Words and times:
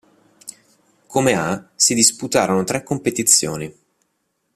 Come 1.05 1.33
a 1.35 1.69
si 1.75 1.93
disputarono 1.93 2.63
tre 2.63 2.81
competizioni. 2.81 3.71